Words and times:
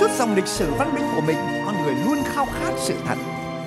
suốt 0.00 0.10
dòng 0.18 0.34
lịch 0.34 0.46
sử 0.46 0.74
văn 0.74 0.94
minh 0.94 1.04
của 1.14 1.20
mình, 1.20 1.36
con 1.66 1.82
người 1.82 1.94
luôn 1.94 2.18
khao 2.24 2.46
khát 2.46 2.72
sự 2.78 2.98
thật 3.06 3.18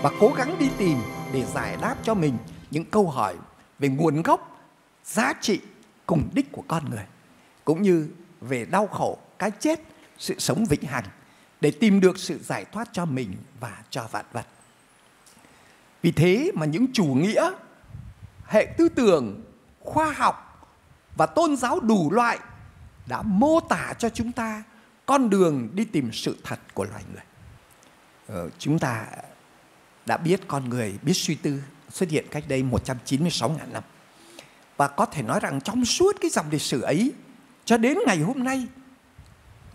và 0.02 0.12
cố 0.20 0.34
gắng 0.38 0.56
đi 0.60 0.70
tìm 0.78 0.98
để 1.34 1.46
giải 1.46 1.78
đáp 1.82 1.96
cho 2.04 2.14
mình 2.14 2.38
những 2.72 2.86
câu 2.86 3.10
hỏi 3.10 3.36
về 3.80 3.90
nguồn 3.90 4.22
gốc, 4.22 4.62
giá 5.04 5.34
trị, 5.42 5.60
cùng 6.06 6.30
đích 6.34 6.52
của 6.52 6.64
con 6.68 6.90
người, 6.90 7.06
cũng 7.66 7.82
như 7.82 8.10
về 8.42 8.66
đau 8.66 8.88
khổ 8.88 9.18
cái 9.40 9.52
chết, 9.60 9.80
sự 10.18 10.36
sống 10.40 10.66
vĩnh 10.66 10.84
hằng 10.84 11.04
để 11.62 11.72
tìm 11.72 12.00
được 12.00 12.18
sự 12.18 12.40
giải 12.44 12.66
thoát 12.66 12.90
cho 12.92 13.06
mình 13.06 13.36
và 13.60 13.78
cho 13.90 14.08
vạn 14.12 14.26
vật. 14.34 14.46
Vì 16.02 16.12
thế 16.12 16.52
mà 16.56 16.66
những 16.66 16.86
chủ 16.94 17.06
nghĩa, 17.06 17.52
hệ 18.46 18.66
tư 18.78 18.90
tưởng, 18.90 19.44
khoa 19.80 20.12
học 20.12 20.68
và 21.18 21.26
tôn 21.26 21.56
giáo 21.56 21.80
đủ 21.80 22.12
loại 22.12 22.40
đã 23.06 23.22
mô 23.22 23.60
tả 23.60 23.94
cho 23.98 24.10
chúng 24.10 24.32
ta 24.32 24.64
con 25.08 25.30
đường 25.30 25.70
đi 25.74 25.86
tìm 25.86 26.10
sự 26.14 26.38
thật 26.44 26.60
của 26.74 26.84
loài 26.84 27.04
người. 27.14 27.24
Ờ, 28.28 28.50
chúng 28.60 28.80
ta 28.80 29.06
đã 30.06 30.18
biết 30.18 30.42
con 30.48 30.70
người 30.70 30.98
biết 31.02 31.14
suy 31.14 31.36
tư 31.36 31.62
xuất 31.90 32.10
hiện 32.10 32.26
cách 32.32 32.44
đây 32.48 32.64
196 32.64 33.50
ngàn 33.50 33.74
năm. 33.74 33.84
Và 34.78 34.88
có 34.88 35.06
thể 35.06 35.22
nói 35.22 35.40
rằng 35.40 35.62
trong 35.62 35.86
suốt 35.86 36.16
cái 36.22 36.30
dòng 36.30 36.50
lịch 36.52 36.62
sử 36.62 36.82
ấy 36.82 37.14
cho 37.66 37.78
đến 37.78 37.98
ngày 38.08 38.20
hôm 38.20 38.44
nay 38.44 38.68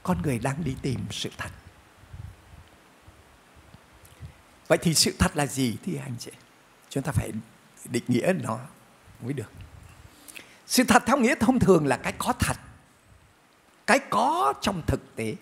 con 0.03 0.23
người 0.23 0.39
đang 0.39 0.65
đi 0.65 0.77
tìm 0.83 1.01
sự 1.11 1.31
thật. 1.39 1.51
Vậy 4.69 4.79
thì 4.79 4.95
sự 4.95 5.15
thật 5.19 5.37
là 5.37 5.47
gì 5.47 5.77
thì 5.85 5.97
anh 5.97 6.15
chị? 6.19 6.31
Chúng 6.89 7.03
ta 7.03 7.13
phải 7.13 7.31
định 7.85 8.05
nghĩa 8.09 8.33
nó 8.43 8.59
mới 9.23 9.33
được. 9.33 9.51
Sự 10.67 10.85
thật 10.85 11.03
theo 11.07 11.17
nghĩa 11.17 11.35
thông 11.35 11.59
thường 11.59 11.87
là 11.87 11.97
cái 11.97 12.13
có 12.19 12.33
thật. 12.33 12.57
Cái 13.87 13.99
có 14.11 14.55
trong 14.61 14.83
thực 14.87 15.17
tế. 15.17 15.35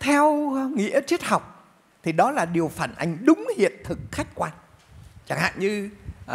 Theo 0.00 0.52
nghĩa 0.74 1.00
triết 1.06 1.22
học 1.22 1.68
thì 2.02 2.12
đó 2.12 2.30
là 2.30 2.44
điều 2.44 2.68
phản 2.68 2.94
ánh 2.94 3.18
đúng 3.24 3.48
hiện 3.56 3.72
thực 3.84 3.98
khách 4.12 4.28
quan. 4.34 4.52
Chẳng 5.26 5.38
hạn 5.38 5.52
như 5.58 5.90
uh, 6.22 6.28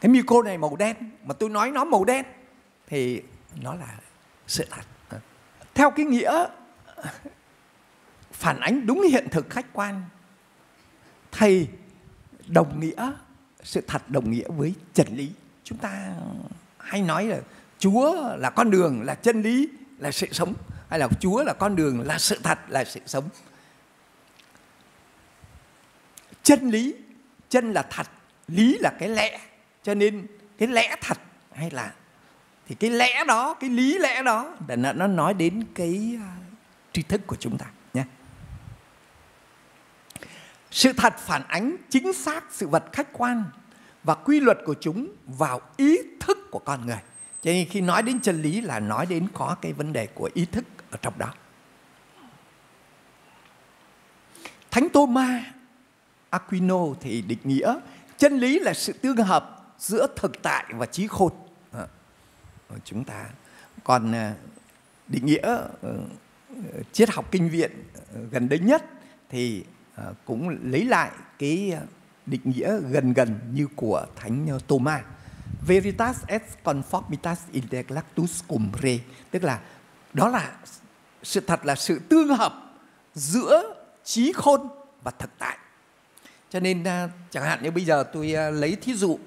cái 0.00 0.08
micro 0.08 0.42
này 0.42 0.58
màu 0.58 0.76
đen 0.76 0.96
mà 1.24 1.34
tôi 1.34 1.50
nói 1.50 1.70
nó 1.70 1.84
màu 1.84 2.04
đen 2.04 2.24
thì 2.86 3.22
nó 3.62 3.74
là 3.74 3.98
sự 4.46 4.66
thật. 4.70 5.18
Theo 5.74 5.90
cái 5.90 6.06
nghĩa 6.06 6.46
phản 8.32 8.60
ánh 8.60 8.86
đúng 8.86 9.02
hiện 9.02 9.28
thực 9.30 9.50
khách 9.50 9.66
quan 9.72 10.02
thầy 11.32 11.68
đồng 12.46 12.80
nghĩa 12.80 13.12
sự 13.62 13.80
thật 13.86 14.10
đồng 14.10 14.30
nghĩa 14.30 14.48
với 14.48 14.74
chân 14.94 15.06
lý 15.10 15.32
chúng 15.64 15.78
ta 15.78 16.12
hay 16.78 17.02
nói 17.02 17.26
là 17.26 17.38
chúa 17.78 18.36
là 18.36 18.50
con 18.50 18.70
đường, 18.70 19.02
là 19.02 19.14
chân 19.14 19.42
lý, 19.42 19.68
là 19.98 20.12
sự 20.12 20.26
sống. 20.32 20.54
Hay 20.90 20.98
là 20.98 21.08
chúa 21.20 21.44
là 21.44 21.52
con 21.52 21.76
đường, 21.76 22.06
là 22.06 22.18
sự 22.18 22.38
thật, 22.42 22.58
là 22.68 22.84
sự 22.84 23.00
sống. 23.06 23.28
Chân 26.42 26.70
lý, 26.70 26.94
chân 27.48 27.72
là 27.72 27.82
thật, 27.90 28.06
lý 28.48 28.78
là 28.78 28.92
cái 28.98 29.08
lẽ. 29.08 29.40
Cho 29.82 29.94
nên 29.94 30.26
cái 30.58 30.68
lẽ 30.68 30.96
thật 31.00 31.18
hay 31.52 31.70
là, 31.70 31.92
thì 32.66 32.74
cái 32.74 32.90
lẽ 32.90 33.24
đó, 33.24 33.54
cái 33.54 33.70
lý 33.70 33.98
lẽ 33.98 34.22
đó 34.22 34.54
là 34.68 34.92
nó 34.92 35.06
nói 35.06 35.34
đến 35.34 35.64
cái 35.74 36.18
à, 36.20 36.32
tri 36.92 37.02
thức 37.02 37.20
của 37.26 37.36
chúng 37.36 37.58
ta 37.58 37.66
nhé. 37.94 38.04
Sự 40.70 40.92
thật 40.92 41.18
phản 41.18 41.42
ánh 41.48 41.76
chính 41.90 42.12
xác 42.12 42.44
sự 42.50 42.68
vật 42.68 42.84
khách 42.92 43.08
quan 43.12 43.44
và 44.04 44.14
quy 44.14 44.40
luật 44.40 44.58
của 44.64 44.74
chúng 44.80 45.08
vào 45.26 45.60
ý 45.76 45.98
thức 46.20 46.38
của 46.50 46.58
con 46.58 46.86
người. 46.86 47.00
Cho 47.44 47.50
nên 47.50 47.68
khi 47.68 47.80
nói 47.80 48.02
đến 48.02 48.20
chân 48.20 48.42
lý 48.42 48.60
là 48.60 48.80
nói 48.80 49.06
đến 49.06 49.26
có 49.34 49.56
cái 49.62 49.72
vấn 49.72 49.92
đề 49.92 50.06
của 50.06 50.30
ý 50.34 50.46
thức 50.52 50.64
ở 50.90 50.98
trong 51.02 51.18
đó. 51.18 51.34
Thánh 54.70 54.88
Thomas 54.88 55.44
Aquino 56.30 56.78
thì 57.00 57.22
định 57.22 57.38
nghĩa 57.44 57.74
chân 58.16 58.38
lý 58.38 58.58
là 58.58 58.74
sự 58.74 58.92
tương 58.92 59.16
hợp 59.16 59.74
giữa 59.78 60.06
thực 60.16 60.42
tại 60.42 60.64
và 60.70 60.86
trí 60.86 61.06
khôn. 61.06 61.32
À, 61.72 61.86
chúng 62.84 63.04
ta 63.04 63.26
còn 63.84 64.14
à, 64.14 64.34
định 65.08 65.26
nghĩa 65.26 65.58
ờ, 65.82 65.98
triết 66.92 67.10
học 67.10 67.30
kinh 67.30 67.50
viện 67.50 67.70
ờ, 68.14 68.20
gần 68.30 68.48
đây 68.48 68.58
nhất 68.58 68.84
thì 69.30 69.64
ờ, 69.94 70.14
cũng 70.24 70.48
lấy 70.62 70.84
lại 70.84 71.10
cái 71.38 71.78
định 72.26 72.40
nghĩa 72.44 72.80
gần 72.90 73.12
gần 73.12 73.38
như 73.52 73.66
của 73.76 74.06
Thánh 74.16 74.58
Thomas. 74.68 75.00
Veritas 75.66 76.16
et 76.26 76.42
conformitas 76.64 77.36
intellectus 77.52 78.42
cum 78.48 78.70
re, 78.82 78.98
tức 79.30 79.44
là 79.44 79.60
đó 80.12 80.28
là 80.28 80.52
sự 81.22 81.40
thật 81.40 81.66
là 81.66 81.74
sự 81.74 81.98
tương 81.98 82.28
hợp 82.28 82.54
giữa 83.14 83.74
trí 84.04 84.32
khôn 84.32 84.68
và 85.02 85.10
thực 85.10 85.30
tại. 85.38 85.58
Cho 86.50 86.60
nên 86.60 86.84
à, 86.84 87.08
chẳng 87.30 87.44
hạn 87.44 87.62
như 87.62 87.70
bây 87.70 87.84
giờ 87.84 88.04
tôi 88.12 88.34
à, 88.34 88.50
lấy 88.50 88.76
thí 88.76 88.94
dụ 88.94 89.18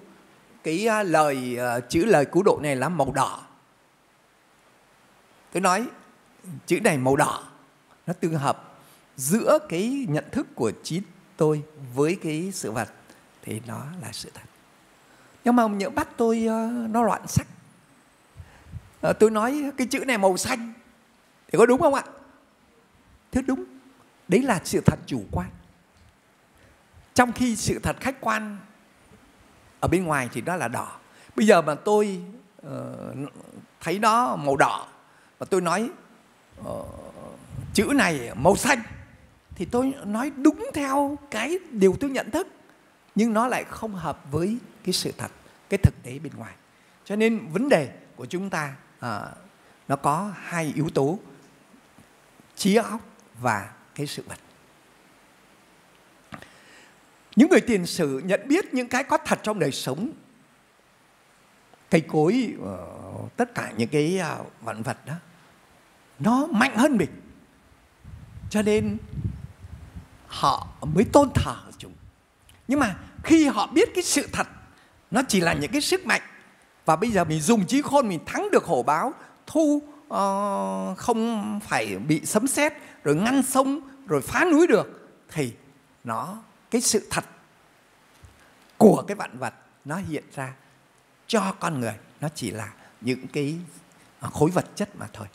cái 0.63 0.87
à, 0.87 1.03
lời 1.03 1.57
chữ 1.89 2.05
lời 2.05 2.25
cứu 2.25 2.43
độ 2.43 2.59
này 2.63 2.75
là 2.75 2.89
màu 2.89 3.11
đỏ. 3.11 3.41
Tôi 5.51 5.61
nói 5.61 5.87
chữ 6.65 6.79
này 6.79 6.97
màu 6.97 7.15
đỏ 7.15 7.43
nó 8.07 8.13
tương 8.13 8.33
hợp 8.33 8.77
giữa 9.17 9.59
cái 9.69 10.05
nhận 10.09 10.25
thức 10.31 10.47
của 10.55 10.71
trí 10.83 11.01
tôi 11.37 11.63
với 11.95 12.17
cái 12.23 12.51
sự 12.53 12.71
vật 12.71 12.89
thì 13.41 13.61
nó 13.67 13.85
là 14.01 14.11
sự 14.11 14.31
thật 14.33 14.41
nhưng 15.47 15.55
mà 15.55 15.67
nhớ 15.67 15.89
bắt 15.89 16.07
tôi 16.17 16.45
ờ, 16.47 16.69
nó 16.89 17.03
loạn 17.03 17.27
sắc. 17.27 17.47
Ờ, 19.01 19.13
tôi 19.13 19.31
nói 19.31 19.71
cái 19.77 19.87
chữ 19.87 19.99
này 20.05 20.17
màu 20.17 20.37
xanh. 20.37 20.73
Thì 21.47 21.57
có 21.57 21.65
đúng 21.65 21.81
không 21.81 21.93
ạ? 21.93 22.03
Thưa 23.31 23.41
đúng. 23.41 23.63
Đấy 24.27 24.41
là 24.41 24.61
sự 24.63 24.81
thật 24.85 24.99
chủ 25.05 25.23
quan. 25.31 25.49
Trong 27.13 27.31
khi 27.31 27.55
sự 27.55 27.79
thật 27.83 27.95
khách 27.99 28.21
quan 28.21 28.57
ở 29.79 29.87
bên 29.87 30.03
ngoài 30.03 30.29
thì 30.33 30.41
đó 30.41 30.55
là 30.55 30.67
đỏ. 30.67 30.97
Bây 31.35 31.45
giờ 31.45 31.61
mà 31.61 31.75
tôi 31.75 32.21
uh, 32.67 32.71
thấy 33.81 33.99
nó 33.99 34.35
màu 34.35 34.55
đỏ 34.55 34.87
và 35.39 35.45
tôi 35.49 35.61
nói 35.61 35.89
uh, 36.69 36.85
chữ 37.73 37.91
này 37.95 38.31
màu 38.35 38.55
xanh 38.55 38.81
thì 39.55 39.65
tôi 39.65 39.93
nói 40.05 40.31
đúng 40.37 40.69
theo 40.73 41.17
cái 41.31 41.59
điều 41.71 41.95
tôi 41.99 42.09
nhận 42.09 42.31
thức 42.31 42.47
nhưng 43.15 43.33
nó 43.33 43.47
lại 43.47 43.63
không 43.63 43.95
hợp 43.95 44.31
với 44.31 44.57
cái 44.87 44.93
sự 44.93 45.11
thật 45.17 45.31
cái 45.69 45.77
thực 45.77 46.03
tế 46.03 46.19
bên 46.19 46.33
ngoài. 46.37 46.53
Cho 47.05 47.15
nên 47.15 47.47
vấn 47.47 47.69
đề 47.69 47.89
của 48.15 48.25
chúng 48.25 48.49
ta 48.49 48.75
à, 48.99 49.21
nó 49.87 49.95
có 49.95 50.33
hai 50.35 50.71
yếu 50.75 50.89
tố 50.89 51.19
trí 52.55 52.75
óc 52.75 53.01
và 53.39 53.73
cái 53.95 54.07
sự 54.07 54.23
vật. 54.27 54.39
Những 57.35 57.49
người 57.49 57.61
tiền 57.61 57.85
sử 57.85 58.21
nhận 58.25 58.47
biết 58.47 58.73
những 58.73 58.87
cái 58.87 59.03
có 59.03 59.17
thật 59.25 59.39
trong 59.43 59.59
đời 59.59 59.71
sống 59.71 60.11
cây 61.89 62.01
cối 62.01 62.53
ờ, 62.63 62.87
tất 63.37 63.55
cả 63.55 63.73
những 63.77 63.89
cái 63.89 64.17
ờ, 64.17 64.43
vạn 64.61 64.83
vật 64.83 65.05
đó 65.05 65.13
nó 66.19 66.47
mạnh 66.47 66.75
hơn 66.75 66.97
mình. 66.97 67.21
Cho 68.49 68.61
nên 68.61 68.97
họ 70.27 70.67
mới 70.81 71.05
tôn 71.13 71.29
thờ 71.35 71.55
chúng. 71.77 71.93
Nhưng 72.67 72.79
mà 72.79 72.95
khi 73.23 73.47
họ 73.47 73.67
biết 73.67 73.89
cái 73.95 74.03
sự 74.03 74.27
thật 74.31 74.47
nó 75.11 75.21
chỉ 75.27 75.41
là 75.41 75.53
những 75.53 75.71
cái 75.71 75.81
sức 75.81 76.05
mạnh. 76.05 76.21
Và 76.85 76.95
bây 76.95 77.11
giờ 77.11 77.23
mình 77.23 77.41
dùng 77.41 77.67
trí 77.67 77.81
khôn 77.81 78.07
mình 78.07 78.19
thắng 78.25 78.51
được 78.51 78.65
hổ 78.65 78.83
báo 78.83 79.13
thu 79.47 79.81
uh, 80.07 80.97
không 80.97 81.59
phải 81.67 81.95
bị 81.95 82.25
sấm 82.25 82.47
sét 82.47 82.73
rồi 83.03 83.15
ngăn 83.15 83.43
sông 83.43 83.81
rồi 84.07 84.21
phá 84.21 84.45
núi 84.51 84.67
được 84.67 85.09
thì 85.29 85.53
nó 86.03 86.37
cái 86.71 86.81
sự 86.81 87.07
thật 87.09 87.25
của 88.77 89.03
cái 89.07 89.15
vạn 89.15 89.37
vật 89.37 89.53
nó 89.85 89.95
hiện 89.95 90.23
ra 90.35 90.53
cho 91.27 91.53
con 91.59 91.79
người. 91.79 91.95
Nó 92.21 92.29
chỉ 92.35 92.51
là 92.51 92.73
những 93.01 93.27
cái 93.27 93.55
à, 94.19 94.29
khối 94.29 94.49
vật 94.49 94.65
chất 94.75 94.95
mà 94.95 95.07
thôi. 95.13 95.27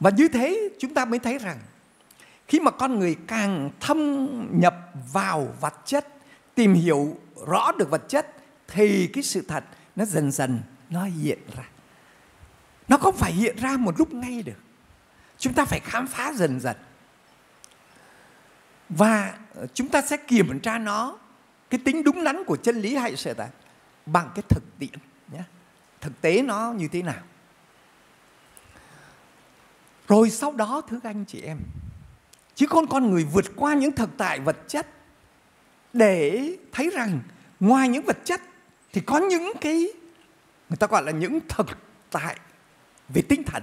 Và 0.00 0.10
như 0.10 0.28
thế 0.28 0.68
chúng 0.78 0.94
ta 0.94 1.04
mới 1.04 1.18
thấy 1.18 1.38
rằng 1.38 1.58
khi 2.50 2.60
mà 2.60 2.70
con 2.70 2.98
người 2.98 3.16
càng 3.26 3.70
thâm 3.80 4.28
nhập 4.60 4.74
vào 5.12 5.54
vật 5.60 5.74
chất, 5.84 6.06
tìm 6.54 6.74
hiểu 6.74 7.16
rõ 7.46 7.72
được 7.72 7.90
vật 7.90 8.02
chất 8.08 8.34
thì 8.68 9.06
cái 9.06 9.22
sự 9.22 9.44
thật 9.48 9.64
nó 9.96 10.04
dần 10.04 10.32
dần 10.32 10.60
nó 10.90 11.04
hiện 11.04 11.38
ra. 11.56 11.62
Nó 12.88 12.96
không 12.96 13.16
phải 13.16 13.32
hiện 13.32 13.56
ra 13.56 13.76
một 13.76 13.94
lúc 13.98 14.14
ngay 14.14 14.42
được. 14.42 14.58
Chúng 15.38 15.52
ta 15.52 15.64
phải 15.64 15.80
khám 15.80 16.06
phá 16.06 16.32
dần 16.32 16.60
dần. 16.60 16.76
Và 18.88 19.38
chúng 19.74 19.88
ta 19.88 20.02
sẽ 20.02 20.16
kiểm 20.16 20.60
tra 20.60 20.78
nó 20.78 21.18
cái 21.70 21.80
tính 21.84 22.04
đúng 22.04 22.24
đắn 22.24 22.44
của 22.44 22.56
chân 22.56 22.80
lý 22.80 22.96
hay 22.96 23.16
sự 23.16 23.34
thật 23.34 23.50
bằng 24.06 24.30
cái 24.34 24.42
thực 24.48 24.62
tiễn 24.78 24.98
nhé. 25.32 25.42
Thực 26.00 26.20
tế 26.20 26.42
nó 26.42 26.72
như 26.72 26.88
thế 26.88 27.02
nào? 27.02 27.22
Rồi 30.08 30.30
sau 30.30 30.52
đó 30.52 30.82
thưa 30.88 30.98
anh 31.02 31.24
chị 31.24 31.42
em, 31.42 31.58
chứ 32.60 32.66
con 32.66 32.86
con 32.86 33.10
người 33.10 33.24
vượt 33.24 33.44
qua 33.56 33.74
những 33.74 33.92
thực 33.92 34.10
tại 34.16 34.40
vật 34.40 34.56
chất 34.68 34.86
để 35.92 36.56
thấy 36.72 36.90
rằng 36.94 37.20
ngoài 37.60 37.88
những 37.88 38.04
vật 38.04 38.16
chất 38.24 38.40
thì 38.92 39.00
có 39.00 39.18
những 39.18 39.52
cái, 39.60 39.88
người 40.68 40.76
ta 40.78 40.86
gọi 40.86 41.02
là 41.02 41.12
những 41.12 41.38
thực 41.48 41.66
tại 42.10 42.36
về 43.08 43.22
tinh 43.28 43.42
thần. 43.44 43.62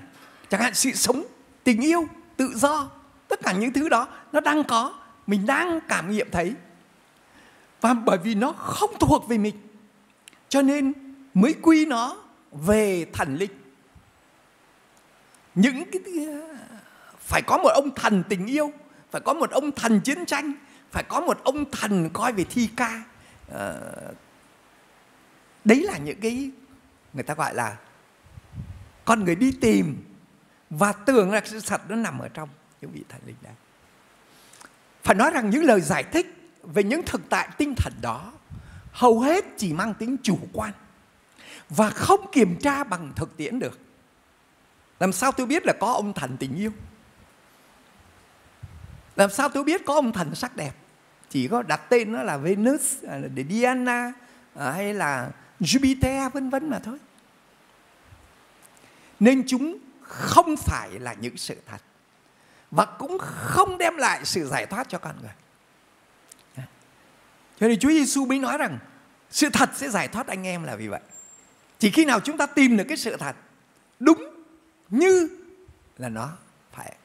Chẳng 0.49 0.61
hạn 0.61 0.73
sự 0.73 0.91
sống, 0.91 1.23
tình 1.63 1.81
yêu, 1.81 2.07
tự 2.37 2.53
do, 2.55 2.89
tất 3.27 3.39
cả 3.43 3.51
những 3.51 3.73
thứ 3.73 3.89
đó 3.89 4.07
nó 4.31 4.39
đang 4.39 4.63
có, 4.63 4.93
mình 5.27 5.45
đang 5.45 5.79
cảm 5.87 6.11
nghiệm 6.11 6.27
thấy. 6.31 6.53
Và 7.81 7.93
bởi 7.93 8.17
vì 8.17 8.35
nó 8.35 8.51
không 8.51 8.91
thuộc 8.99 9.29
về 9.29 9.37
mình, 9.37 9.55
cho 10.49 10.61
nên 10.61 10.93
mới 11.33 11.55
quy 11.61 11.85
nó 11.85 12.17
về 12.51 13.05
thần 13.13 13.35
linh. 13.35 13.51
Những 15.55 15.83
cái, 15.91 16.01
phải 17.19 17.41
có 17.47 17.57
một 17.57 17.69
ông 17.69 17.89
thần 17.95 18.23
tình 18.29 18.45
yêu 18.45 18.73
phải 19.11 19.21
có 19.21 19.33
một 19.33 19.51
ông 19.51 19.71
thần 19.71 19.99
chiến 19.99 20.25
tranh 20.25 20.53
phải 20.91 21.03
có 21.03 21.21
một 21.21 21.43
ông 21.43 21.71
thần 21.71 22.09
coi 22.13 22.33
về 22.33 22.43
thi 22.43 22.69
ca. 22.75 23.03
À, 23.53 23.73
đấy 25.65 25.81
là 25.81 25.97
những 25.97 26.19
cái 26.21 26.51
người 27.13 27.23
ta 27.23 27.33
gọi 27.33 27.55
là 27.55 27.77
con 29.05 29.23
người 29.23 29.35
đi 29.35 29.51
tìm 29.61 30.03
và 30.69 30.93
tưởng 30.93 31.31
là 31.31 31.41
sự 31.45 31.59
thật 31.65 31.81
nó 31.89 31.95
nằm 31.95 32.19
ở 32.19 32.27
trong 32.27 32.49
những 32.81 32.91
vị 32.91 33.03
thần 33.09 33.21
linh 33.25 33.35
đấy 33.41 33.53
phải 35.03 35.15
nói 35.15 35.31
rằng 35.31 35.49
những 35.49 35.63
lời 35.63 35.81
giải 35.81 36.03
thích 36.03 36.53
về 36.63 36.83
những 36.83 37.01
thực 37.05 37.21
tại 37.29 37.49
tinh 37.57 37.75
thần 37.75 37.93
đó 38.01 38.33
hầu 38.91 39.19
hết 39.19 39.45
chỉ 39.57 39.73
mang 39.73 39.93
tính 39.93 40.15
chủ 40.23 40.39
quan 40.53 40.73
và 41.69 41.89
không 41.89 42.31
kiểm 42.31 42.59
tra 42.59 42.83
bằng 42.83 43.13
thực 43.15 43.37
tiễn 43.37 43.59
được. 43.59 43.79
Làm 44.99 45.13
sao 45.13 45.31
tôi 45.31 45.45
biết 45.45 45.65
là 45.65 45.73
có 45.79 45.91
ông 45.91 46.13
thần 46.13 46.37
tình 46.37 46.55
yêu? 46.55 46.71
Làm 49.17 49.29
sao 49.29 49.49
tôi 49.49 49.63
biết 49.63 49.85
có 49.85 49.93
ông 49.93 50.13
thần 50.13 50.35
sắc 50.35 50.55
đẹp? 50.55 50.71
Chỉ 51.29 51.47
có 51.47 51.63
đặt 51.63 51.81
tên 51.89 52.11
nó 52.11 52.23
là 52.23 52.37
Venus 52.37 53.03
à, 53.07 53.19
để 53.33 53.45
Diana 53.49 54.13
à, 54.55 54.71
hay 54.71 54.93
là 54.93 55.29
Jupiter, 55.59 56.29
vân 56.29 56.49
vân 56.49 56.69
mà 56.69 56.79
thôi. 56.79 56.97
Nên 59.19 59.43
chúng 59.47 59.77
không 60.01 60.57
phải 60.57 60.99
là 60.99 61.13
những 61.13 61.37
sự 61.37 61.55
thật, 61.65 61.81
và 62.71 62.85
cũng 62.85 63.17
không 63.19 63.77
đem 63.77 63.97
lại 63.97 64.25
sự 64.25 64.47
giải 64.47 64.65
thoát 64.65 64.89
cho 64.89 64.97
con 64.97 65.15
người. 65.21 65.31
À, 66.55 66.63
cho 67.59 67.67
nên 67.67 67.79
Chúa 67.79 67.89
Giêsu 67.89 68.25
mới 68.25 68.39
nói 68.39 68.57
rằng, 68.57 68.79
sự 69.31 69.49
thật 69.53 69.69
sẽ 69.75 69.89
giải 69.89 70.07
thoát 70.07 70.27
anh 70.27 70.47
em 70.47 70.63
là 70.63 70.75
vì 70.75 70.87
vậy. 70.87 71.01
Chỉ 71.79 71.91
khi 71.91 72.05
nào 72.05 72.19
chúng 72.19 72.37
ta 72.37 72.45
tìm 72.45 72.77
được 72.77 72.83
cái 72.87 72.97
sự 72.97 73.17
thật 73.17 73.35
đúng 73.99 74.43
như 74.89 75.29
là 75.97 76.09
nó 76.09 76.29
phải 76.71 76.95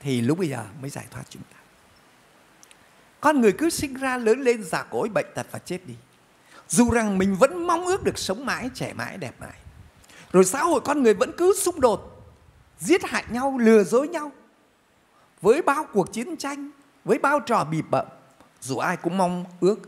thì 0.00 0.20
lúc 0.20 0.38
bây 0.38 0.48
giờ 0.48 0.64
mới 0.80 0.90
giải 0.90 1.04
thoát 1.10 1.22
chúng 1.28 1.42
ta. 1.42 1.56
Con 3.20 3.40
người 3.40 3.52
cứ 3.52 3.70
sinh 3.70 3.94
ra 3.94 4.16
lớn 4.16 4.40
lên 4.40 4.64
già 4.64 4.82
cỗi, 4.82 5.08
bệnh 5.08 5.26
tật 5.34 5.46
và 5.50 5.58
chết 5.58 5.86
đi. 5.86 5.94
Dù 6.68 6.90
rằng 6.90 7.18
mình 7.18 7.36
vẫn 7.36 7.66
mong 7.66 7.86
ước 7.86 8.04
được 8.04 8.18
sống 8.18 8.46
mãi, 8.46 8.70
trẻ 8.74 8.92
mãi, 8.92 9.18
đẹp 9.18 9.34
mãi. 9.40 9.58
Rồi 10.32 10.44
xã 10.44 10.62
hội 10.62 10.80
con 10.84 11.02
người 11.02 11.14
vẫn 11.14 11.32
cứ 11.36 11.54
xung 11.58 11.80
đột, 11.80 12.26
giết 12.78 13.04
hại 13.04 13.24
nhau, 13.30 13.58
lừa 13.58 13.84
dối 13.84 14.08
nhau. 14.08 14.32
Với 15.40 15.62
bao 15.62 15.86
cuộc 15.92 16.12
chiến 16.12 16.36
tranh, 16.36 16.70
với 17.04 17.18
bao 17.18 17.40
trò 17.40 17.64
bịp 17.64 17.84
bợm, 17.90 18.06
dù 18.60 18.76
ai 18.76 18.96
cũng 18.96 19.18
mong 19.18 19.44
ước 19.60 19.78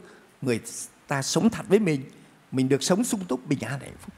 người 0.43 0.61
ta 1.06 1.23
sống 1.23 1.50
thật 1.50 1.62
với 1.69 1.79
mình 1.79 2.05
mình 2.53 2.69
được 2.69 2.82
sống 2.82 3.05
sung 3.05 3.25
túc, 3.29 3.47
bình 3.49 3.61
an, 3.61 3.81
hạnh 3.81 3.97
phúc. 4.00 4.14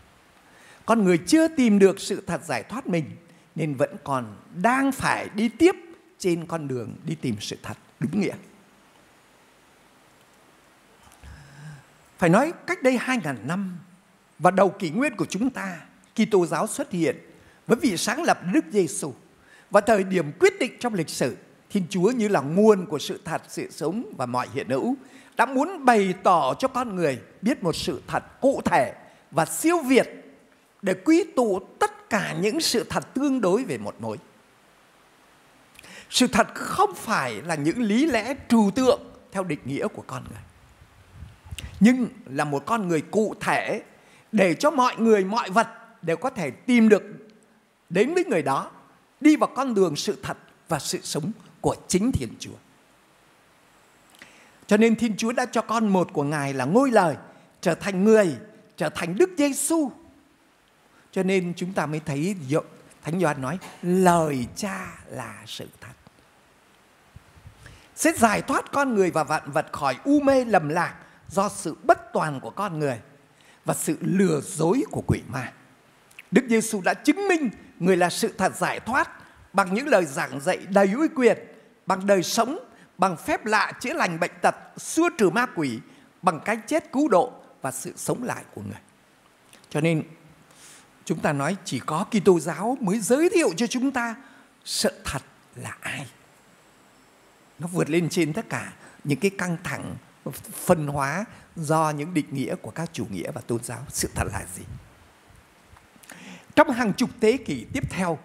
Con 0.86 1.04
người 1.04 1.18
chưa 1.18 1.48
tìm 1.48 1.78
được 1.78 2.00
sự 2.00 2.22
thật 2.26 2.44
giải 2.44 2.62
thoát 2.62 2.86
mình, 2.86 3.04
nên 3.54 3.74
vẫn 3.74 3.96
còn 4.04 4.36
đang 4.62 4.92
phải 4.92 5.28
đi 5.34 5.48
tiếp 5.48 5.74
trên 6.24 6.46
con 6.46 6.68
đường 6.68 6.94
đi 7.04 7.14
tìm 7.14 7.36
sự 7.40 7.56
thật 7.62 7.78
đúng 8.00 8.20
nghĩa 8.20 8.34
phải 12.18 12.30
nói 12.30 12.52
cách 12.66 12.82
đây 12.82 12.98
2.000 12.98 13.46
năm 13.46 13.78
và 14.38 14.50
đầu 14.50 14.70
kỷ 14.70 14.90
nguyên 14.90 15.16
của 15.16 15.26
chúng 15.26 15.50
ta 15.50 15.80
Kitô 16.14 16.46
giáo 16.46 16.66
xuất 16.66 16.90
hiện 16.90 17.16
với 17.66 17.78
vị 17.82 17.96
sáng 17.96 18.22
lập 18.22 18.40
Đức 18.52 18.64
Giêsu 18.72 19.12
và 19.70 19.80
thời 19.80 20.04
điểm 20.04 20.32
quyết 20.40 20.58
định 20.60 20.72
trong 20.80 20.94
lịch 20.94 21.08
sử 21.08 21.36
Thiên 21.70 21.86
Chúa 21.90 22.10
như 22.10 22.28
là 22.28 22.40
nguồn 22.40 22.86
của 22.86 22.98
sự 22.98 23.20
thật, 23.24 23.42
sự 23.48 23.70
sống 23.70 24.12
và 24.16 24.26
mọi 24.26 24.48
hiện 24.54 24.68
hữu 24.68 24.96
đã 25.36 25.46
muốn 25.46 25.84
bày 25.84 26.14
tỏ 26.22 26.54
cho 26.58 26.68
con 26.68 26.96
người 26.96 27.18
biết 27.42 27.62
một 27.62 27.76
sự 27.76 28.02
thật 28.06 28.40
cụ 28.40 28.60
thể 28.64 28.94
và 29.30 29.44
siêu 29.46 29.78
việt 29.78 30.08
để 30.82 30.94
quy 30.94 31.24
tụ 31.36 31.60
tất 31.78 32.10
cả 32.10 32.36
những 32.40 32.60
sự 32.60 32.86
thật 32.88 33.14
tương 33.14 33.40
đối 33.40 33.64
về 33.64 33.78
một 33.78 33.94
mối. 33.98 34.18
Sự 36.14 36.26
thật 36.26 36.54
không 36.54 36.94
phải 36.94 37.42
là 37.42 37.54
những 37.54 37.82
lý 37.82 38.06
lẽ 38.06 38.34
trừu 38.48 38.70
tượng 38.70 39.00
theo 39.32 39.44
định 39.44 39.58
nghĩa 39.64 39.88
của 39.88 40.02
con 40.06 40.24
người. 40.30 40.42
Nhưng 41.80 42.08
là 42.26 42.44
một 42.44 42.62
con 42.66 42.88
người 42.88 43.00
cụ 43.00 43.34
thể 43.40 43.82
để 44.32 44.54
cho 44.54 44.70
mọi 44.70 44.96
người, 44.98 45.24
mọi 45.24 45.50
vật 45.50 45.68
đều 46.02 46.16
có 46.16 46.30
thể 46.30 46.50
tìm 46.50 46.88
được 46.88 47.02
đến 47.88 48.14
với 48.14 48.24
người 48.24 48.42
đó, 48.42 48.70
đi 49.20 49.36
vào 49.36 49.50
con 49.54 49.74
đường 49.74 49.96
sự 49.96 50.18
thật 50.22 50.36
và 50.68 50.78
sự 50.78 50.98
sống 51.02 51.32
của 51.60 51.76
chính 51.88 52.12
Thiên 52.12 52.28
Chúa. 52.38 52.56
Cho 54.66 54.76
nên 54.76 54.96
Thiên 54.96 55.16
Chúa 55.16 55.32
đã 55.32 55.46
cho 55.46 55.60
con 55.62 55.88
một 55.88 56.12
của 56.12 56.24
Ngài 56.24 56.54
là 56.54 56.64
ngôi 56.64 56.90
lời 56.90 57.16
trở 57.60 57.74
thành 57.74 58.04
người, 58.04 58.36
trở 58.76 58.88
thành 58.88 59.16
Đức 59.16 59.30
Giêsu. 59.38 59.90
Cho 61.12 61.22
nên 61.22 61.52
chúng 61.56 61.72
ta 61.72 61.86
mới 61.86 62.00
thấy 62.00 62.36
Thánh 63.02 63.20
Gioan 63.20 63.42
nói 63.42 63.58
lời 63.82 64.46
Cha 64.56 64.86
là 65.06 65.42
sự 65.46 65.68
thật. 65.80 66.03
Sẽ 67.94 68.12
giải 68.12 68.42
thoát 68.42 68.72
con 68.72 68.94
người 68.94 69.10
và 69.10 69.24
vạn 69.24 69.50
vật 69.50 69.66
khỏi 69.72 69.96
u 70.04 70.20
mê 70.20 70.44
lầm 70.44 70.68
lạc 70.68 70.94
do 71.28 71.48
sự 71.48 71.76
bất 71.82 72.12
toàn 72.12 72.40
của 72.40 72.50
con 72.50 72.78
người 72.78 73.00
và 73.64 73.74
sự 73.74 73.96
lừa 74.00 74.40
dối 74.40 74.82
của 74.90 75.02
quỷ 75.06 75.22
ma. 75.28 75.52
Đức 76.30 76.44
Giêsu 76.48 76.80
đã 76.80 76.94
chứng 76.94 77.28
minh 77.28 77.50
người 77.78 77.96
là 77.96 78.10
sự 78.10 78.34
thật 78.38 78.56
giải 78.56 78.80
thoát 78.80 79.10
bằng 79.52 79.74
những 79.74 79.88
lời 79.88 80.04
giảng 80.04 80.40
dạy 80.40 80.56
đầy 80.56 80.92
uy 80.92 81.08
quyền, 81.14 81.38
bằng 81.86 82.06
đời 82.06 82.22
sống, 82.22 82.58
bằng 82.98 83.16
phép 83.16 83.46
lạ 83.46 83.72
chữa 83.80 83.92
lành 83.92 84.20
bệnh 84.20 84.32
tật, 84.42 84.54
xua 84.76 85.08
trừ 85.18 85.30
ma 85.30 85.46
quỷ, 85.56 85.80
bằng 86.22 86.40
cái 86.44 86.58
chết 86.66 86.92
cứu 86.92 87.08
độ 87.08 87.32
và 87.62 87.70
sự 87.70 87.92
sống 87.96 88.22
lại 88.22 88.44
của 88.54 88.62
người. 88.62 88.80
Cho 89.70 89.80
nên 89.80 90.02
chúng 91.04 91.20
ta 91.20 91.32
nói 91.32 91.56
chỉ 91.64 91.80
có 91.86 92.04
Kitô 92.04 92.40
giáo 92.40 92.76
mới 92.80 92.98
giới 92.98 93.28
thiệu 93.28 93.50
cho 93.56 93.66
chúng 93.66 93.90
ta 93.90 94.14
sự 94.64 94.92
thật 95.04 95.22
là 95.56 95.76
ai. 95.80 96.06
Nó 97.58 97.66
vượt 97.72 97.90
lên 97.90 98.08
trên 98.08 98.32
tất 98.32 98.48
cả 98.48 98.72
những 99.04 99.18
cái 99.18 99.30
căng 99.30 99.56
thẳng 99.64 99.96
phân 100.52 100.86
hóa 100.86 101.24
do 101.56 101.90
những 101.90 102.14
định 102.14 102.26
nghĩa 102.30 102.54
của 102.54 102.70
các 102.70 102.90
chủ 102.92 103.06
nghĩa 103.10 103.30
và 103.30 103.40
tôn 103.40 103.64
giáo. 103.64 103.78
Sự 103.88 104.08
thật 104.14 104.24
là 104.32 104.44
gì? 104.54 104.62
Trong 106.56 106.70
hàng 106.70 106.92
chục 106.92 107.10
thế 107.20 107.36
kỷ 107.36 107.66
tiếp 107.72 107.84
theo, 107.90 108.18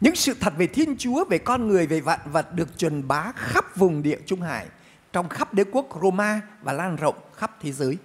những 0.00 0.16
sự 0.16 0.34
thật 0.40 0.52
về 0.56 0.66
Thiên 0.66 0.96
Chúa, 0.98 1.24
về 1.24 1.38
con 1.38 1.68
người, 1.68 1.86
về 1.86 2.00
vạn 2.00 2.20
vật 2.32 2.54
được 2.54 2.78
truyền 2.78 3.08
bá 3.08 3.32
khắp 3.36 3.76
vùng 3.76 4.02
địa 4.02 4.18
Trung 4.26 4.42
Hải, 4.42 4.66
trong 5.12 5.28
khắp 5.28 5.54
đế 5.54 5.64
quốc 5.72 5.98
Roma 6.02 6.40
và 6.62 6.72
lan 6.72 6.96
rộng 6.96 7.16
khắp 7.36 7.56
thế 7.60 7.72
giới. 7.72 7.98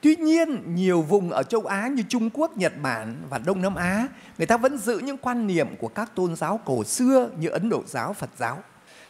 Tuy 0.00 0.16
nhiên, 0.16 0.74
nhiều 0.74 1.02
vùng 1.02 1.30
ở 1.30 1.42
châu 1.42 1.66
Á 1.66 1.88
như 1.88 2.02
Trung 2.08 2.30
Quốc, 2.30 2.56
Nhật 2.56 2.72
Bản 2.82 3.16
và 3.30 3.38
Đông 3.38 3.62
Nam 3.62 3.74
Á, 3.74 4.08
người 4.38 4.46
ta 4.46 4.56
vẫn 4.56 4.78
giữ 4.78 4.98
những 4.98 5.16
quan 5.16 5.46
niệm 5.46 5.76
của 5.76 5.88
các 5.88 6.14
tôn 6.14 6.36
giáo 6.36 6.60
cổ 6.64 6.84
xưa 6.84 7.30
như 7.38 7.48
Ấn 7.48 7.68
Độ 7.68 7.82
giáo, 7.86 8.12
Phật 8.12 8.30
giáo. 8.36 8.62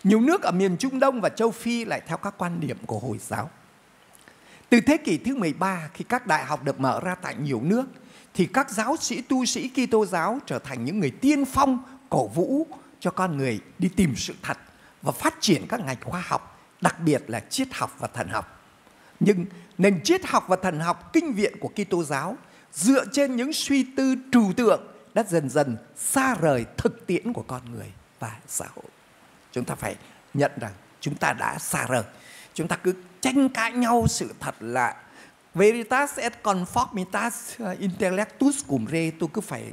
Nhiều 0.07 0.21
nước 0.21 0.43
ở 0.43 0.51
miền 0.51 0.77
Trung 0.77 1.01
Đông 1.01 1.21
và 1.21 1.29
châu 1.29 1.51
Phi 1.51 1.85
lại 1.85 2.03
theo 2.07 2.17
các 2.17 2.35
quan 2.39 2.61
điểm 2.61 2.77
của 2.87 2.99
Hồi 2.99 3.19
giáo. 3.19 3.51
Từ 4.69 4.81
thế 4.81 4.97
kỷ 4.97 5.19
thứ 5.19 5.37
13, 5.37 5.89
khi 5.95 6.05
các 6.09 6.27
đại 6.27 6.45
học 6.45 6.65
được 6.65 6.81
mở 6.81 7.01
ra 7.05 7.15
tại 7.15 7.35
nhiều 7.41 7.61
nước, 7.63 7.85
thì 8.35 8.47
các 8.47 8.71
giáo 8.71 8.97
sĩ 9.01 9.21
tu 9.21 9.45
sĩ 9.45 9.69
Kitô 9.69 10.07
giáo 10.07 10.39
trở 10.47 10.59
thành 10.59 10.85
những 10.85 11.01
người 11.01 11.11
tiên 11.11 11.45
phong 11.45 11.79
cổ 12.11 12.29
vũ 12.29 12.67
cho 13.01 13.11
con 13.11 13.37
người 13.37 13.61
đi 13.79 13.89
tìm 13.89 14.17
sự 14.17 14.35
thật 14.43 14.59
và 15.03 15.13
phát 15.13 15.35
triển 15.41 15.67
các 15.69 15.81
ngành 15.81 16.01
khoa 16.01 16.25
học, 16.27 16.61
đặc 16.81 17.01
biệt 17.01 17.23
là 17.27 17.41
triết 17.41 17.69
học 17.75 17.97
và 17.99 18.09
thần 18.15 18.29
học. 18.29 18.61
Nhưng 19.21 19.45
nền 19.79 20.01
triết 20.05 20.27
học 20.27 20.45
và 20.49 20.57
thần 20.57 20.81
học 20.81 21.11
kinh 21.13 21.33
viện 21.33 21.55
của 21.61 21.71
Kitô 21.77 22.05
giáo 22.05 22.37
dựa 22.73 23.05
trên 23.13 23.37
những 23.37 23.53
suy 23.53 23.87
tư 23.97 24.15
trừu 24.33 24.53
tượng 24.57 24.87
đã 25.15 25.23
dần 25.29 25.49
dần 25.49 25.77
xa 25.97 26.35
rời 26.35 26.65
thực 26.77 27.07
tiễn 27.07 27.33
của 27.33 27.45
con 27.47 27.63
người 27.73 27.93
và 28.21 28.37
xã 28.47 28.65
hội. 28.75 28.96
Chúng 29.57 29.65
ta 29.65 29.75
phải 29.75 29.97
nhận 30.35 30.51
rằng 30.61 30.73
chúng 31.01 31.15
ta 31.15 31.33
đã 31.33 31.59
xa 31.59 31.87
rời. 31.87 32.03
Chúng 32.55 32.69
ta 32.69 32.77
cứ 32.77 32.95
tranh 33.21 33.49
cãi 33.49 33.73
nhau 33.73 34.07
sự 34.09 34.35
thật 34.41 34.55
là 34.61 34.95
veritas 35.55 36.19
et 36.19 36.33
conformitas 36.43 37.31
uh, 37.73 37.79
intellectus 37.79 38.67
cum 38.67 38.87
re. 38.93 39.11
Tôi 39.11 39.29
cứ 39.33 39.41
phải 39.41 39.65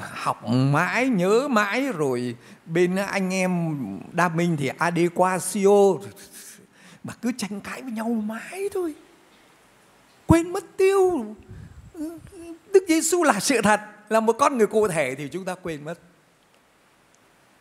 học 0.00 0.48
mãi, 0.48 1.08
nhớ 1.08 1.48
mãi, 1.48 1.92
rồi 1.92 2.36
bên 2.66 2.96
anh 2.96 3.34
em 3.34 3.76
đa 4.12 4.28
minh 4.28 4.56
thì 4.56 4.70
adequatio, 4.78 5.94
mà 7.04 7.14
cứ 7.22 7.32
tranh 7.36 7.60
cãi 7.60 7.82
với 7.82 7.92
nhau 7.92 8.08
mãi 8.08 8.68
thôi. 8.74 8.94
Quên 10.26 10.52
mất 10.52 10.64
tiêu. 10.76 11.34
Đức 12.72 12.84
Giêsu 12.88 13.22
là 13.22 13.40
sự 13.40 13.62
thật, 13.62 13.80
là 14.08 14.20
một 14.20 14.36
con 14.38 14.58
người 14.58 14.66
cụ 14.66 14.88
thể 14.88 15.14
thì 15.14 15.28
chúng 15.28 15.44
ta 15.44 15.54
quên 15.54 15.84
mất 15.84 15.98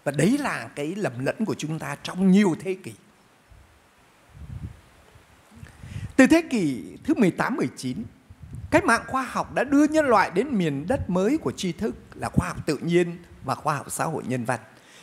và 0.03 0.11
đấy 0.11 0.37
là 0.37 0.69
cái 0.75 0.95
lầm 0.95 1.25
lẫn 1.25 1.45
của 1.45 1.55
chúng 1.57 1.79
ta 1.79 1.95
trong 2.03 2.31
nhiều 2.31 2.55
thế 2.59 2.77
kỷ. 2.83 2.93
Từ 6.15 6.27
thế 6.27 6.41
kỷ 6.49 6.83
thứ 7.03 7.13
18 7.13 7.55
19, 7.55 8.03
cách 8.71 8.85
mạng 8.85 9.03
khoa 9.07 9.21
học 9.21 9.53
đã 9.53 9.63
đưa 9.63 9.87
nhân 9.87 10.05
loại 10.05 10.31
đến 10.33 10.47
miền 10.57 10.85
đất 10.87 11.09
mới 11.09 11.37
của 11.37 11.51
tri 11.51 11.71
thức 11.71 11.95
là 12.15 12.29
khoa 12.29 12.47
học 12.47 12.57
tự 12.65 12.77
nhiên 12.77 13.17
và 13.43 13.55
khoa 13.55 13.75
học 13.75 13.91
xã 13.91 14.05
hội 14.05 14.23
nhân 14.27 14.45
văn. 14.45 14.59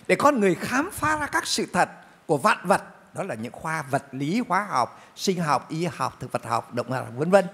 Để 0.08 0.14
con 0.14 0.40
người 0.40 0.54
khám 0.54 0.90
phá 0.92 1.18
ra 1.18 1.26
các 1.26 1.46
sự 1.46 1.66
thật 1.72 1.90
của 2.26 2.38
vạn 2.38 2.58
vật 2.64 2.82
đó 3.16 3.22
là 3.22 3.34
những 3.34 3.52
khoa 3.52 3.82
vật 3.82 4.04
lý 4.12 4.42
hóa 4.48 4.66
học 4.70 5.02
sinh 5.16 5.40
học 5.40 5.68
y 5.68 5.84
học 5.84 6.16
thực 6.20 6.32
vật 6.32 6.44
học 6.44 6.74
động 6.74 6.88
vật 6.88 7.04
vân 7.16 7.30
vân 7.30 7.44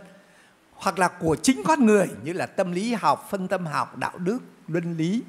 hoặc 0.73 0.99
là 0.99 1.09
của 1.09 1.37
chính 1.43 1.63
con 1.65 1.87
người 1.87 2.09
như 2.25 2.33
là 2.33 2.47
tâm 2.47 2.73
lý 2.73 2.95
học 2.95 3.29
phân 3.31 3.49
tâm 3.49 3.67
học 3.67 3.97
đạo 3.97 4.19
đức 4.19 4.39
luân 4.69 4.97
lý 4.97 5.23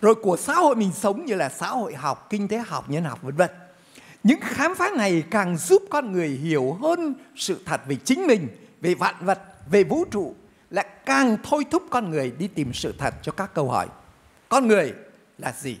rồi 0.00 0.14
của 0.14 0.36
xã 0.36 0.54
hội 0.54 0.76
mình 0.76 0.92
sống 0.92 1.24
như 1.24 1.34
là 1.34 1.48
xã 1.48 1.68
hội 1.68 1.94
học, 1.94 2.26
kinh 2.30 2.48
tế 2.48 2.58
học, 2.58 2.90
nhân 2.90 3.04
học, 3.04 3.22
vân 3.22 3.36
vân. 3.36 3.50
Những 4.22 4.40
khám 4.42 4.74
phá 4.74 4.90
này 4.96 5.22
càng 5.30 5.56
giúp 5.56 5.82
con 5.90 6.12
người 6.12 6.28
hiểu 6.28 6.78
hơn 6.82 7.14
sự 7.36 7.60
thật 7.64 7.80
về 7.86 7.96
chính 8.04 8.26
mình, 8.26 8.48
về 8.80 8.94
vạn 8.94 9.14
vật, 9.20 9.40
về 9.70 9.84
vũ 9.84 10.04
trụ, 10.10 10.34
lại 10.70 10.86
càng 11.06 11.36
thôi 11.42 11.64
thúc 11.70 11.82
con 11.90 12.10
người 12.10 12.32
đi 12.38 12.48
tìm 12.48 12.72
sự 12.72 12.94
thật 12.98 13.14
cho 13.22 13.32
các 13.32 13.54
câu 13.54 13.68
hỏi. 13.68 13.86
Con 14.48 14.68
người 14.68 14.94
là 15.38 15.52
gì? 15.52 15.76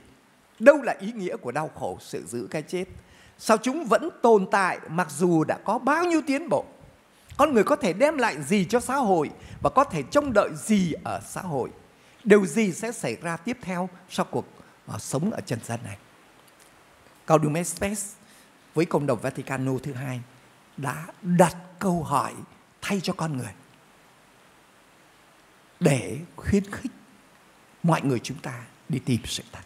Đâu 0.58 0.82
là 0.82 0.96
ý 1.00 1.12
nghĩa 1.12 1.36
của 1.36 1.52
đau 1.52 1.70
khổ, 1.74 1.98
sự 2.00 2.24
giữ 2.26 2.48
cái 2.50 2.62
chết? 2.62 2.84
Sao 3.38 3.56
chúng 3.56 3.84
vẫn 3.84 4.08
tồn 4.22 4.46
tại 4.50 4.78
mặc 4.88 5.08
dù 5.10 5.44
đã 5.44 5.58
có 5.64 5.78
bao 5.78 6.04
nhiêu 6.04 6.20
tiến 6.26 6.48
bộ? 6.48 6.64
Con 7.36 7.54
người 7.54 7.64
có 7.64 7.76
thể 7.76 7.92
đem 7.92 8.18
lại 8.18 8.42
gì 8.42 8.64
cho 8.64 8.80
xã 8.80 8.94
hội 8.94 9.30
và 9.62 9.70
có 9.70 9.84
thể 9.84 10.02
trông 10.02 10.32
đợi 10.32 10.50
gì 10.54 10.92
ở 11.04 11.20
xã 11.26 11.40
hội? 11.40 11.68
Điều 12.28 12.46
gì 12.46 12.72
sẽ 12.72 12.92
xảy 12.92 13.16
ra 13.22 13.36
tiếp 13.36 13.58
theo 13.62 13.88
sau 14.10 14.26
cuộc 14.30 14.46
uh, 14.94 15.02
sống 15.02 15.30
ở 15.30 15.40
trần 15.40 15.58
gian 15.64 15.80
này 15.84 15.96
Gaudium 17.26 17.54
et 17.54 17.66
Spes 17.66 18.12
với 18.74 18.84
cộng 18.84 19.06
đồng 19.06 19.20
Vaticano 19.20 19.72
thứ 19.82 19.92
hai 19.92 20.20
đã 20.76 21.06
đặt 21.22 21.56
câu 21.78 22.02
hỏi 22.02 22.32
thay 22.82 23.00
cho 23.00 23.12
con 23.12 23.36
người 23.36 23.52
để 25.80 26.18
khuyến 26.36 26.70
khích 26.70 26.92
mọi 27.82 28.02
người 28.02 28.18
chúng 28.18 28.38
ta 28.38 28.64
đi 28.88 28.98
tìm 28.98 29.20
sự 29.24 29.42
thật. 29.52 29.62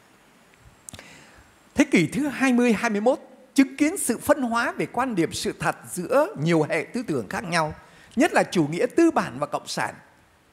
Thế 1.75 1.85
kỷ 1.85 2.07
thứ 2.07 2.29
20 2.29 2.73
21 2.73 3.19
chứng 3.55 3.77
kiến 3.77 3.97
sự 3.97 4.19
phân 4.19 4.43
hóa 4.43 4.73
về 4.73 4.87
quan 4.87 5.15
điểm 5.15 5.33
sự 5.33 5.55
thật 5.61 5.77
giữa 5.93 6.35
nhiều 6.41 6.63
hệ 6.63 6.87
tư 6.95 7.03
tưởng 7.07 7.29
khác 7.29 7.45
nhau, 7.45 7.75
nhất 8.17 8.33
là 8.33 8.43
chủ 8.43 8.67
nghĩa 8.67 8.87
tư 8.97 9.11
bản 9.11 9.39
và 9.39 9.47
cộng 9.47 9.67
sản 9.67 9.95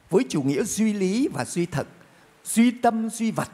với 0.10 0.24
chủ 0.30 0.42
nghĩa 0.42 0.64
duy 0.64 0.94
lý 0.94 1.28
và 1.34 1.46
duy 1.46 1.66
thực, 1.66 1.88
suy 2.50 2.72
tâm 2.72 3.10
suy 3.10 3.32
vật. 3.32 3.48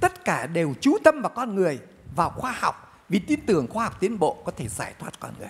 Tất 0.00 0.24
cả 0.24 0.46
đều 0.46 0.74
chú 0.80 0.98
tâm 1.04 1.22
vào 1.22 1.32
con 1.34 1.54
người, 1.54 1.78
vào 2.16 2.30
khoa 2.30 2.52
học 2.52 3.04
vì 3.08 3.18
tin 3.18 3.40
tưởng 3.46 3.66
khoa 3.66 3.84
học 3.84 4.00
tiến 4.00 4.18
bộ 4.18 4.42
có 4.44 4.52
thể 4.56 4.68
giải 4.68 4.94
thoát 4.98 5.20
con 5.20 5.30
người. 5.38 5.48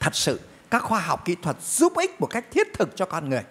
Thật 0.00 0.14
sự, 0.14 0.40
các 0.70 0.82
khoa 0.82 1.00
học 1.00 1.24
kỹ 1.24 1.36
thuật 1.42 1.56
giúp 1.62 1.92
ích 1.96 2.20
một 2.20 2.26
cách 2.26 2.44
thiết 2.50 2.74
thực 2.74 2.96
cho 2.96 3.06
con 3.06 3.28
người. 3.28 3.42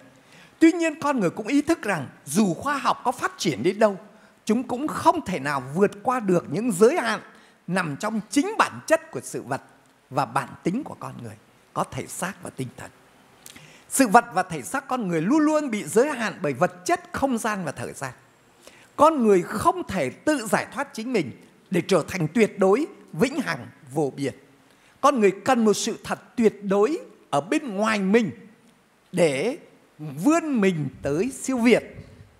Tuy 0.58 0.72
nhiên 0.72 1.00
con 1.00 1.20
người 1.20 1.30
cũng 1.30 1.46
ý 1.46 1.62
thức 1.62 1.82
rằng 1.82 2.08
dù 2.26 2.54
khoa 2.54 2.78
học 2.78 3.00
có 3.04 3.12
phát 3.12 3.32
triển 3.38 3.62
đến 3.62 3.78
đâu, 3.78 3.98
chúng 4.44 4.62
cũng 4.62 4.88
không 4.88 5.24
thể 5.24 5.38
nào 5.38 5.62
vượt 5.74 5.90
qua 6.02 6.20
được 6.20 6.44
những 6.50 6.72
giới 6.72 6.96
hạn 7.00 7.20
nằm 7.66 7.96
trong 7.96 8.20
chính 8.30 8.54
bản 8.58 8.80
chất 8.86 9.10
của 9.10 9.20
sự 9.20 9.42
vật 9.42 9.62
và 10.10 10.24
bản 10.24 10.48
tính 10.62 10.84
của 10.84 10.96
con 11.00 11.14
người, 11.22 11.36
có 11.72 11.84
thể 11.84 12.06
xác 12.06 12.42
và 12.42 12.50
tinh 12.50 12.68
thần. 12.76 12.90
Sự 13.88 14.08
vật 14.08 14.24
và 14.32 14.42
thể 14.42 14.62
xác 14.62 14.88
con 14.88 15.08
người 15.08 15.22
luôn 15.22 15.38
luôn 15.38 15.70
bị 15.70 15.84
giới 15.84 16.10
hạn 16.10 16.38
bởi 16.42 16.52
vật 16.52 16.84
chất, 16.84 17.00
không 17.12 17.38
gian 17.38 17.64
và 17.64 17.72
thời 17.72 17.92
gian. 17.92 18.12
Con 18.98 19.26
người 19.26 19.42
không 19.42 19.86
thể 19.86 20.10
tự 20.10 20.46
giải 20.46 20.66
thoát 20.72 20.94
chính 20.94 21.12
mình 21.12 21.30
để 21.70 21.82
trở 21.88 22.04
thành 22.08 22.28
tuyệt 22.34 22.58
đối, 22.58 22.86
vĩnh 23.12 23.40
hằng, 23.40 23.66
vô 23.92 24.12
biên. 24.16 24.34
Con 25.00 25.20
người 25.20 25.32
cần 25.44 25.64
một 25.64 25.72
sự 25.72 25.98
thật 26.04 26.36
tuyệt 26.36 26.64
đối 26.64 26.98
ở 27.30 27.40
bên 27.40 27.76
ngoài 27.76 27.98
mình 27.98 28.30
để 29.12 29.58
vươn 29.98 30.60
mình 30.60 30.88
tới 31.02 31.30
siêu 31.30 31.58
việt. 31.58 31.82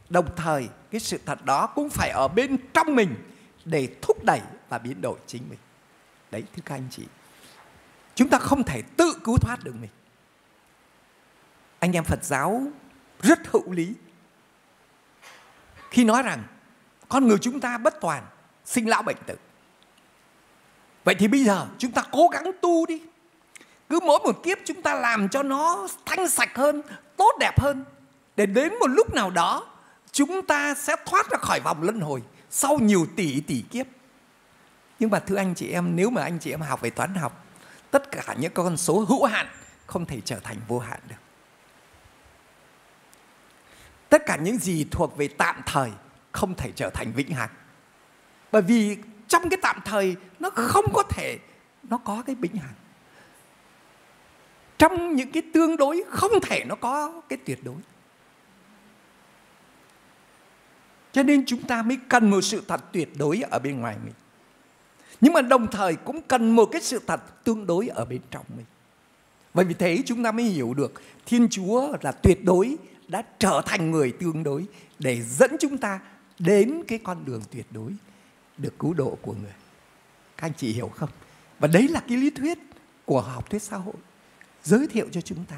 Đồng 0.08 0.26
thời 0.36 0.68
cái 0.90 1.00
sự 1.00 1.18
thật 1.26 1.44
đó 1.44 1.66
cũng 1.66 1.88
phải 1.88 2.10
ở 2.10 2.28
bên 2.28 2.56
trong 2.74 2.96
mình 2.96 3.14
để 3.64 3.88
thúc 4.02 4.24
đẩy 4.24 4.40
và 4.68 4.78
biến 4.78 5.00
đổi 5.00 5.18
chính 5.26 5.42
mình. 5.50 5.58
Đấy 6.30 6.44
thưa 6.56 6.62
các 6.64 6.74
anh 6.74 6.88
chị. 6.90 7.02
Chúng 8.14 8.28
ta 8.28 8.38
không 8.38 8.62
thể 8.62 8.82
tự 8.82 9.12
cứu 9.24 9.36
thoát 9.40 9.64
được 9.64 9.74
mình. 9.80 9.90
Anh 11.78 11.92
em 11.92 12.04
Phật 12.04 12.24
giáo 12.24 12.62
rất 13.22 13.38
hữu 13.52 13.72
lý 13.72 13.94
khi 15.90 16.04
nói 16.04 16.22
rằng 16.22 16.42
con 17.08 17.28
người 17.28 17.38
chúng 17.38 17.60
ta 17.60 17.78
bất 17.78 18.00
toàn, 18.00 18.26
sinh 18.64 18.88
lão 18.88 19.02
bệnh 19.02 19.16
tử. 19.26 19.36
Vậy 21.04 21.14
thì 21.14 21.28
bây 21.28 21.44
giờ 21.44 21.66
chúng 21.78 21.92
ta 21.92 22.02
cố 22.12 22.28
gắng 22.28 22.50
tu 22.62 22.86
đi. 22.86 23.02
Cứ 23.88 24.00
mỗi 24.00 24.18
một 24.18 24.42
kiếp 24.42 24.58
chúng 24.64 24.82
ta 24.82 24.94
làm 24.94 25.28
cho 25.28 25.42
nó 25.42 25.88
thanh 26.06 26.28
sạch 26.28 26.56
hơn, 26.56 26.82
tốt 27.16 27.32
đẹp 27.40 27.60
hơn. 27.60 27.84
Để 28.36 28.46
đến 28.46 28.72
một 28.80 28.86
lúc 28.86 29.14
nào 29.14 29.30
đó 29.30 29.66
chúng 30.12 30.46
ta 30.46 30.74
sẽ 30.74 30.96
thoát 31.06 31.30
ra 31.30 31.38
khỏi 31.38 31.60
vòng 31.60 31.82
luân 31.82 32.00
hồi 32.00 32.22
sau 32.50 32.78
nhiều 32.78 33.06
tỷ 33.16 33.40
tỷ 33.40 33.64
kiếp. 33.70 33.86
Nhưng 34.98 35.10
mà 35.10 35.18
thưa 35.18 35.36
anh 35.36 35.54
chị 35.54 35.68
em, 35.68 35.96
nếu 35.96 36.10
mà 36.10 36.22
anh 36.22 36.38
chị 36.38 36.50
em 36.50 36.60
học 36.60 36.80
về 36.80 36.90
toán 36.90 37.14
học, 37.14 37.44
tất 37.90 38.10
cả 38.10 38.34
những 38.38 38.52
con 38.52 38.76
số 38.76 39.04
hữu 39.08 39.24
hạn 39.24 39.46
không 39.86 40.06
thể 40.06 40.20
trở 40.24 40.38
thành 40.40 40.56
vô 40.68 40.78
hạn 40.78 41.00
được. 41.08 41.16
Tất 44.08 44.26
cả 44.26 44.36
những 44.36 44.58
gì 44.58 44.86
thuộc 44.90 45.16
về 45.16 45.28
tạm 45.28 45.60
thời 45.66 45.90
không 46.32 46.54
thể 46.54 46.72
trở 46.76 46.90
thành 46.90 47.12
vĩnh 47.12 47.30
hằng. 47.30 47.50
Bởi 48.52 48.62
vì 48.62 48.96
trong 49.28 49.48
cái 49.48 49.58
tạm 49.62 49.80
thời, 49.84 50.16
nó 50.40 50.50
không 50.50 50.84
có 50.94 51.02
thể, 51.02 51.38
nó 51.82 51.98
có 51.98 52.22
cái 52.26 52.36
vĩnh 52.40 52.56
hằng. 52.56 52.74
Trong 54.78 55.16
những 55.16 55.32
cái 55.32 55.42
tương 55.54 55.76
đối, 55.76 56.04
không 56.08 56.32
thể 56.42 56.64
nó 56.64 56.74
có 56.74 57.20
cái 57.28 57.38
tuyệt 57.44 57.58
đối. 57.64 57.76
Cho 61.12 61.22
nên 61.22 61.46
chúng 61.46 61.62
ta 61.62 61.82
mới 61.82 61.98
cần 62.08 62.30
một 62.30 62.40
sự 62.40 62.62
thật 62.68 62.80
tuyệt 62.92 63.08
đối 63.18 63.40
ở 63.50 63.58
bên 63.58 63.80
ngoài 63.80 63.96
mình. 64.04 64.14
Nhưng 65.20 65.32
mà 65.32 65.40
đồng 65.40 65.66
thời 65.66 65.96
cũng 65.96 66.22
cần 66.22 66.56
một 66.56 66.68
cái 66.72 66.82
sự 66.82 67.00
thật 67.06 67.44
tương 67.44 67.66
đối 67.66 67.88
ở 67.88 68.04
bên 68.04 68.20
trong 68.30 68.44
mình. 68.56 68.66
Bởi 69.54 69.64
vì 69.64 69.74
thế 69.74 70.02
chúng 70.06 70.24
ta 70.24 70.32
mới 70.32 70.44
hiểu 70.44 70.74
được 70.74 71.02
Thiên 71.26 71.48
Chúa 71.48 71.96
là 72.02 72.12
tuyệt 72.12 72.44
đối 72.44 72.76
đã 73.08 73.22
trở 73.38 73.62
thành 73.66 73.90
người 73.90 74.12
tương 74.12 74.42
đối 74.42 74.66
để 74.98 75.22
dẫn 75.22 75.56
chúng 75.60 75.78
ta 75.78 76.00
đến 76.38 76.82
cái 76.88 76.98
con 77.04 77.24
đường 77.24 77.42
tuyệt 77.50 77.66
đối 77.70 77.92
được 78.56 78.78
cứu 78.78 78.94
độ 78.94 79.18
của 79.22 79.32
người. 79.32 79.54
Các 80.36 80.46
anh 80.46 80.52
chị 80.56 80.72
hiểu 80.72 80.88
không? 80.88 81.10
Và 81.58 81.68
đấy 81.68 81.88
là 81.88 82.00
cái 82.08 82.16
lý 82.16 82.30
thuyết 82.30 82.58
của 83.04 83.20
học 83.20 83.50
thuyết 83.50 83.62
xã 83.62 83.76
hội 83.76 83.94
giới 84.62 84.86
thiệu 84.86 85.06
cho 85.12 85.20
chúng 85.20 85.44
ta. 85.44 85.56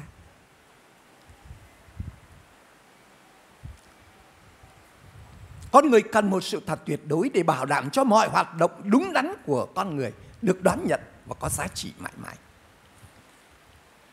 Con 5.71 5.89
người 5.89 6.01
cần 6.01 6.29
một 6.29 6.43
sự 6.43 6.61
thật 6.67 6.79
tuyệt 6.85 6.99
đối 7.07 7.29
để 7.29 7.43
bảo 7.43 7.65
đảm 7.65 7.89
cho 7.89 8.03
mọi 8.03 8.29
hoạt 8.29 8.55
động 8.57 8.71
đúng 8.85 9.13
đắn 9.13 9.33
của 9.45 9.65
con 9.75 9.95
người 9.95 10.13
được 10.41 10.63
đón 10.63 10.87
nhận 10.87 10.99
và 11.25 11.35
có 11.39 11.49
giá 11.49 11.67
trị 11.67 11.93
mãi 11.99 12.11
mãi. 12.17 12.35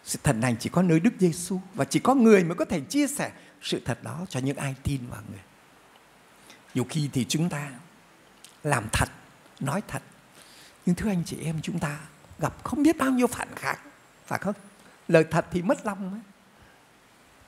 Sự 0.09 0.19
thật 0.23 0.37
này 0.37 0.57
chỉ 0.61 0.71
có 0.71 0.83
nơi 0.83 1.01
Đức 1.01 1.11
Giêsu 1.19 1.61
và 1.75 1.85
chỉ 1.85 2.01
có 2.01 2.15
người 2.15 2.45
mới 2.45 2.55
có 2.55 2.65
thể 2.65 2.81
chia 2.81 3.07
sẻ 3.07 3.33
sự 3.63 3.83
thật 3.85 3.99
đó 4.03 4.27
cho 4.29 4.41
những 4.41 4.57
ai 4.57 4.75
tin 4.83 5.01
vào 5.11 5.23
người. 5.31 5.41
Nhiều 6.75 6.87
khi 6.91 7.11
thì 7.13 7.27
chúng 7.29 7.49
ta 7.49 7.71
làm 8.63 8.89
thật, 8.93 9.09
nói 9.61 9.83
thật. 9.89 10.03
Nhưng 10.87 10.95
thưa 10.97 11.09
anh 11.09 11.23
chị 11.27 11.37
em 11.45 11.61
chúng 11.63 11.79
ta 11.79 11.99
gặp 12.39 12.65
không 12.65 12.83
biết 12.83 12.99
bao 12.99 13.11
nhiêu 13.11 13.27
phản 13.27 13.49
kháng, 13.57 13.79
phải 14.27 14.39
không? 14.39 14.55
Lời 15.09 15.25
thật 15.31 15.47
thì 15.51 15.63
mất 15.63 15.87
lòng. 15.87 16.13
Ấy. 16.13 16.21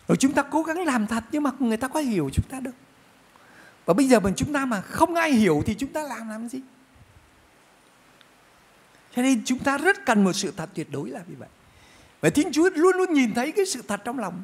Rồi 0.09 0.17
chúng 0.17 0.33
ta 0.33 0.43
cố 0.43 0.63
gắng 0.63 0.85
làm 0.85 1.07
thật 1.07 1.25
nhưng 1.33 1.43
mà 1.43 1.51
người 1.59 1.77
ta 1.77 1.89
có 1.89 2.01
hiểu 2.01 2.31
chúng 2.33 2.49
ta 2.49 2.61
đâu. 2.61 2.75
Và 3.85 3.95
bây 3.95 4.09
giờ 4.09 4.21
mà 4.21 4.31
chúng 4.37 4.53
ta 4.53 4.65
mà 4.65 4.81
không 4.81 5.15
ai 5.15 5.33
hiểu 5.33 5.63
thì 5.67 5.75
chúng 5.75 5.93
ta 5.93 6.03
làm 6.03 6.29
làm 6.29 6.49
gì? 6.49 6.61
Cho 9.17 9.23
nên 9.23 9.45
chúng 9.45 9.59
ta 9.59 9.79
rất 9.79 10.07
cần 10.07 10.25
một 10.25 10.33
sự 10.33 10.53
thật 10.57 10.71
tuyệt 10.75 10.89
đối 10.91 11.11
là 11.11 11.21
vì 11.27 11.35
vậy 11.35 11.49
vậy 12.21 12.31
Thiên 12.31 12.53
Chúa 12.53 12.71
luôn 12.75 12.97
luôn 12.97 13.13
nhìn 13.13 13.35
thấy 13.35 13.53
cái 13.53 13.67
sự 13.67 13.83
thật 13.89 14.01
trong 14.05 14.19
lòng. 14.19 14.43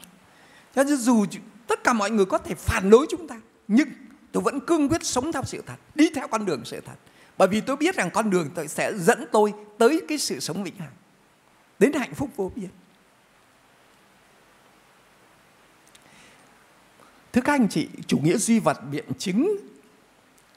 Cho 0.75 0.85
nên 0.85 0.97
dù 0.97 1.27
tất 1.67 1.85
cả 1.85 1.93
mọi 1.93 2.11
người 2.11 2.27
có 2.27 2.39
thể 2.39 2.55
phản 2.55 2.91
đối 2.91 3.07
chúng 3.11 3.29
ta, 3.29 3.37
nhưng 3.69 3.89
tôi 4.33 4.43
vẫn 4.43 4.61
cương 4.61 4.89
quyết 4.89 5.05
sống 5.05 5.33
theo 5.33 5.43
sự 5.45 5.63
thật, 5.67 5.77
đi 5.95 6.11
theo 6.15 6.29
con 6.29 6.47
đường 6.47 6.65
sự 6.65 6.81
thật. 6.81 6.95
Bởi 7.39 7.49
vì 7.49 7.61
tôi 7.61 7.77
biết 7.77 7.97
rằng 7.97 8.11
con 8.11 8.31
đường 8.31 8.51
tôi 8.55 8.69
sẽ 8.69 8.93
dẫn 8.99 9.27
tôi 9.33 9.55
tới 9.79 10.03
cái 10.09 10.19
sự 10.19 10.41
sống 10.41 10.65
vĩnh 10.65 10.77
hằng, 10.77 10.93
đến 11.79 11.93
hạnh 11.93 12.15
phúc 12.15 12.31
vô 12.37 12.53
biên. 12.57 12.69
Thưa 17.33 17.41
các 17.43 17.53
anh 17.53 17.69
chị, 17.69 17.89
chủ 18.07 18.19
nghĩa 18.19 18.37
duy 18.37 18.59
vật 18.59 18.79
biện 18.91 19.05
chứng 19.19 19.57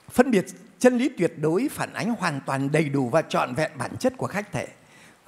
phân 0.09 0.31
biệt 0.31 0.45
chân 0.79 0.97
lý 0.97 1.09
tuyệt 1.09 1.33
đối 1.37 1.69
phản 1.71 1.93
ánh 1.93 2.15
hoàn 2.15 2.41
toàn 2.45 2.71
đầy 2.71 2.89
đủ 2.89 3.09
và 3.09 3.21
trọn 3.21 3.55
vẹn 3.55 3.71
bản 3.77 3.97
chất 3.99 4.13
của 4.17 4.27
khách 4.27 4.51
thể, 4.51 4.67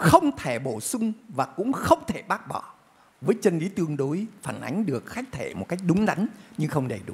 không 0.01 0.38
thể 0.38 0.60
bổ 0.60 0.79
sung 0.79 1.13
và 1.29 1.46
cũng 1.46 1.74
không 1.74 2.03
thể 2.08 2.22
bác 2.27 2.48
bỏ. 2.48 2.74
Với 3.22 3.36
chân 3.41 3.60
lý 3.60 3.70
tương 3.70 3.98
đối 3.98 4.25
phản 4.41 4.62
ánh 4.62 4.86
được 4.86 5.05
khách 5.05 5.25
thể 5.31 5.53
một 5.53 5.65
cách 5.70 5.79
đúng 5.86 6.05
đắn 6.05 6.27
nhưng 6.58 6.70
không 6.70 6.88
đầy 6.88 7.01
đủ. 7.05 7.13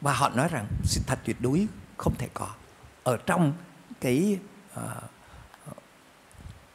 Và 0.00 0.12
họ 0.12 0.28
nói 0.28 0.48
rằng 0.50 0.66
sự 0.84 1.00
thật 1.06 1.18
tuyệt 1.24 1.36
đối 1.40 1.66
không 1.96 2.14
thể 2.18 2.28
có 2.34 2.48
ở 3.02 3.16
trong 3.26 3.52
cái 4.00 4.38
uh, 4.74 4.80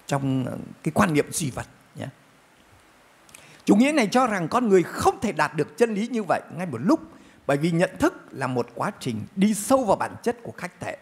trong 0.07 0.45
cái 0.83 0.91
quan 0.91 1.13
niệm 1.13 1.31
duy 1.31 1.51
vật 1.51 1.67
nhé. 1.95 2.05
Chủ 3.65 3.75
nghĩa 3.75 3.91
này 3.91 4.07
cho 4.11 4.27
rằng 4.27 4.47
con 4.47 4.69
người 4.69 4.83
không 4.83 5.19
thể 5.21 5.31
đạt 5.31 5.55
được 5.55 5.77
chân 5.77 5.93
lý 5.93 6.07
như 6.07 6.23
vậy 6.23 6.41
ngay 6.57 6.65
một 6.65 6.79
lúc 6.81 6.99
bởi 7.47 7.57
vì 7.57 7.71
nhận 7.71 7.89
thức 7.99 8.13
là 8.31 8.47
một 8.47 8.67
quá 8.75 8.91
trình 8.99 9.21
đi 9.35 9.53
sâu 9.53 9.85
vào 9.85 9.95
bản 9.95 10.15
chất 10.23 10.37
của 10.43 10.53
khách 10.57 10.79
thể. 10.79 10.97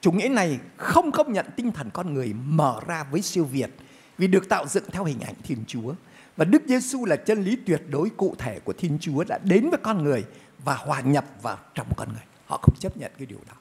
Chủ 0.00 0.12
nghĩa 0.12 0.28
này 0.28 0.58
không 0.76 1.12
công 1.12 1.32
nhận 1.32 1.46
tinh 1.56 1.72
thần 1.72 1.90
con 1.92 2.14
người 2.14 2.32
mở 2.32 2.80
ra 2.86 3.04
với 3.04 3.22
siêu 3.22 3.44
việt 3.44 3.70
vì 4.18 4.26
được 4.26 4.48
tạo 4.48 4.66
dựng 4.66 4.84
theo 4.92 5.04
hình 5.04 5.20
ảnh 5.20 5.34
Thiên 5.42 5.64
Chúa. 5.66 5.94
Và 6.36 6.44
Đức 6.44 6.62
Giêsu 6.66 7.04
là 7.04 7.16
chân 7.16 7.42
lý 7.42 7.56
tuyệt 7.66 7.82
đối 7.88 8.10
cụ 8.10 8.34
thể 8.38 8.60
của 8.60 8.72
Thiên 8.72 8.98
Chúa 9.00 9.24
đã 9.24 9.38
đến 9.44 9.70
với 9.70 9.78
con 9.82 10.04
người 10.04 10.24
và 10.64 10.74
hòa 10.74 11.00
nhập 11.00 11.24
vào 11.42 11.58
trong 11.74 11.86
con 11.96 12.08
người. 12.12 12.22
Họ 12.46 12.58
không 12.62 12.74
chấp 12.78 12.96
nhận 12.96 13.12
cái 13.18 13.26
điều 13.26 13.38
đó. 13.48 13.54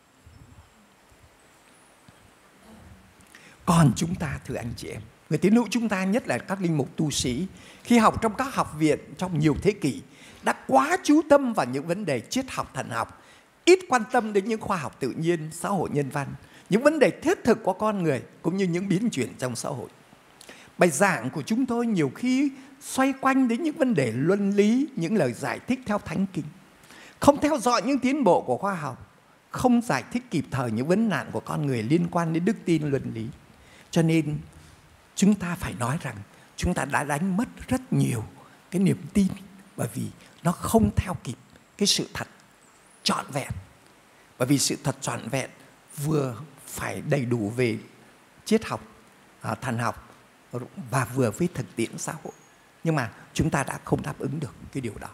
Còn 3.66 3.92
chúng 3.96 4.16
ta 4.16 4.40
thưa 4.46 4.56
anh 4.56 4.74
chị 4.78 4.88
em, 4.88 5.02
người 5.30 5.40
tín 5.40 5.56
hữu 5.56 5.68
chúng 5.72 5.90
ta 5.90 6.04
nhất 6.04 6.28
là 6.28 6.38
các 6.38 6.62
linh 6.62 6.78
mục 6.78 6.90
tu 6.96 7.12
sĩ 7.12 7.48
khi 7.84 7.98
học 7.98 8.22
trong 8.22 8.34
các 8.38 8.56
học 8.56 8.76
viện 8.80 9.00
trong 9.18 9.40
nhiều 9.40 9.56
thế 9.62 9.72
kỷ 9.72 10.02
đã 10.44 10.54
quá 10.68 10.98
chú 11.04 11.22
tâm 11.30 11.54
vào 11.54 11.66
những 11.66 11.88
vấn 11.88 12.06
đề 12.06 12.20
triết 12.20 12.46
học 12.52 12.72
thần 12.74 12.90
học, 12.90 13.24
ít 13.66 13.80
quan 13.90 14.04
tâm 14.12 14.34
đến 14.34 14.46
những 14.46 14.62
khoa 14.62 14.78
học 14.78 14.96
tự 15.00 15.14
nhiên, 15.18 15.50
xã 15.52 15.70
hội 15.70 15.90
nhân 15.94 16.10
văn, 16.10 16.28
những 16.70 16.84
vấn 16.84 17.00
đề 17.00 17.12
thiết 17.22 17.44
thực 17.44 17.64
của 17.64 17.74
con 17.74 18.04
người 18.04 18.22
cũng 18.42 18.58
như 18.58 18.66
những 18.66 18.88
biến 18.88 19.10
chuyển 19.10 19.34
trong 19.40 19.56
xã 19.56 19.70
hội. 19.70 19.90
Bài 20.78 20.90
giảng 20.90 21.30
của 21.30 21.42
chúng 21.42 21.66
tôi 21.66 21.88
nhiều 21.88 22.12
khi 22.16 22.52
xoay 22.82 23.14
quanh 23.22 23.48
đến 23.48 23.64
những 23.64 23.78
vấn 23.78 23.94
đề 23.94 24.12
luân 24.12 24.52
lý, 24.52 24.88
những 24.96 25.16
lời 25.16 25.34
giải 25.34 25.60
thích 25.60 25.80
theo 25.86 26.00
thánh 26.00 26.26
kinh. 26.34 26.46
Không 27.20 27.42
theo 27.42 27.58
dõi 27.60 27.82
những 27.82 28.00
tiến 28.00 28.24
bộ 28.24 28.42
của 28.42 28.58
khoa 28.58 28.74
học, 28.74 29.12
không 29.50 29.82
giải 29.82 30.04
thích 30.12 30.24
kịp 30.32 30.46
thời 30.52 30.72
những 30.72 30.88
vấn 30.88 31.10
nạn 31.10 31.30
của 31.32 31.40
con 31.40 31.66
người 31.66 31.84
liên 31.84 32.08
quan 32.12 32.34
đến 32.34 32.46
đức 32.46 32.58
tin 32.66 32.90
luân 32.90 33.12
lý. 33.14 33.28
Cho 33.92 34.02
nên 34.02 34.38
chúng 35.16 35.36
ta 35.36 35.56
phải 35.56 35.74
nói 35.80 35.98
rằng 36.02 36.16
chúng 36.56 36.74
ta 36.74 36.86
đã 36.86 37.04
đánh 37.04 37.38
mất 37.38 37.48
rất 37.68 37.94
nhiều 37.94 38.24
cái 38.72 38.82
niềm 38.82 38.98
tin 39.14 39.28
bởi 39.78 39.88
vì 39.94 40.04
nó 40.44 40.52
không 40.52 40.90
theo 40.96 41.14
kịp 41.24 41.38
cái 41.78 41.88
sự 41.88 42.08
thật 42.14 42.28
trọn 43.04 43.26
vẹn. 43.34 43.52
Bởi 44.38 44.48
vì 44.48 44.58
sự 44.58 44.78
thật 44.84 44.96
trọn 45.02 45.30
vẹn 45.30 45.50
vừa 45.98 46.38
phải 46.66 47.02
đầy 47.10 47.26
đủ 47.26 47.50
về 47.56 47.78
triết 48.46 48.66
học, 48.66 48.82
à, 49.42 49.56
thần 49.56 49.78
học 49.78 50.07
và 50.92 51.06
vừa 51.06 51.32
với 51.32 51.50
thực 51.54 51.76
tiễn 51.76 51.98
xã 51.98 52.14
hội. 52.24 52.34
Nhưng 52.84 52.96
mà 52.96 53.12
chúng 53.34 53.50
ta 53.50 53.64
đã 53.64 53.80
không 53.84 54.02
đáp 54.02 54.20
ứng 54.20 54.40
được 54.40 54.54
cái 54.74 54.82
điều 54.82 54.94
đó. 55.00 55.10